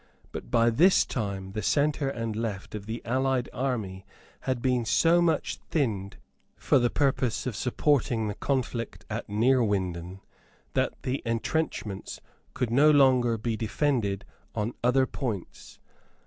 [0.31, 4.03] But by this time the centre and left of the allied army
[4.39, 6.17] had been so much thinned
[6.55, 10.21] for the purpose of supporting the conflict at Neerwinden
[10.73, 12.19] that the entrenchments
[12.55, 14.25] could no longer be defended
[14.55, 15.77] on other points.